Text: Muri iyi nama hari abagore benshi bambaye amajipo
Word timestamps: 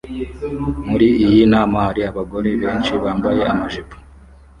Muri 0.89 1.07
iyi 1.25 1.41
nama 1.53 1.77
hari 1.87 2.01
abagore 2.09 2.49
benshi 2.61 2.91
bambaye 3.03 3.41
amajipo 3.51 3.95